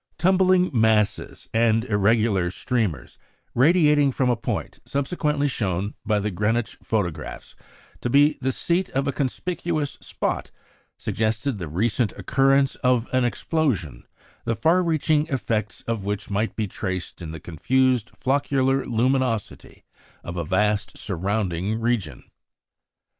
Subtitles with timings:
[0.17, 3.19] Tumbling masses and irregular streamers
[3.53, 7.55] radiating from a point subsequently shown by the Greenwich photographs
[8.01, 10.49] to be the seat of a conspicuous spot,
[10.97, 14.03] suggested the recent occurrence of an explosion,
[14.43, 19.85] the far reaching effects of which might be traced in the confused floccular luminosity
[20.23, 22.23] of a vast surrounding region.